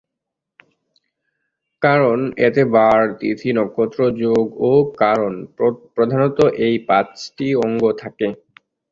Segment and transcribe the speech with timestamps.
[0.01, 0.61] এর
[1.81, 2.17] কারণ
[2.47, 5.33] এতে বার, তিথি, নক্ষত্র, যোগ ও করণ
[5.95, 8.27] প্রধানত এই পাঁচটি অঙ্গ থাকে।